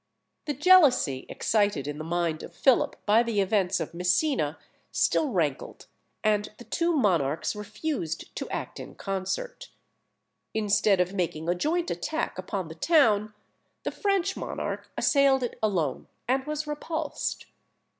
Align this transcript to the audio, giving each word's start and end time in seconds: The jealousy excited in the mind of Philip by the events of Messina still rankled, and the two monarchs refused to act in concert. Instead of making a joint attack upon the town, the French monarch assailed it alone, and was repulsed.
The 0.45 0.55
jealousy 0.55 1.27
excited 1.29 1.87
in 1.87 1.99
the 1.99 2.03
mind 2.03 2.41
of 2.41 2.55
Philip 2.55 2.95
by 3.05 3.21
the 3.21 3.39
events 3.39 3.79
of 3.79 3.93
Messina 3.93 4.57
still 4.91 5.29
rankled, 5.29 5.85
and 6.23 6.51
the 6.57 6.63
two 6.63 6.95
monarchs 6.95 7.55
refused 7.55 8.35
to 8.37 8.49
act 8.49 8.79
in 8.79 8.95
concert. 8.95 9.69
Instead 10.55 10.99
of 11.01 11.13
making 11.13 11.47
a 11.47 11.53
joint 11.53 11.91
attack 11.91 12.39
upon 12.39 12.67
the 12.67 12.73
town, 12.73 13.35
the 13.83 13.91
French 13.91 14.35
monarch 14.35 14.89
assailed 14.97 15.43
it 15.43 15.59
alone, 15.61 16.07
and 16.27 16.47
was 16.47 16.65
repulsed. 16.65 17.45